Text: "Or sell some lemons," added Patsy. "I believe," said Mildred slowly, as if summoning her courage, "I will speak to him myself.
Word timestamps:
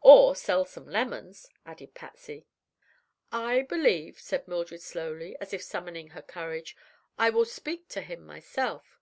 "Or 0.00 0.34
sell 0.34 0.64
some 0.64 0.88
lemons," 0.88 1.46
added 1.64 1.94
Patsy. 1.94 2.48
"I 3.30 3.62
believe," 3.62 4.18
said 4.18 4.48
Mildred 4.48 4.82
slowly, 4.82 5.36
as 5.40 5.54
if 5.54 5.62
summoning 5.62 6.08
her 6.08 6.20
courage, 6.22 6.74
"I 7.16 7.30
will 7.30 7.44
speak 7.44 7.86
to 7.90 8.00
him 8.00 8.26
myself. 8.26 8.98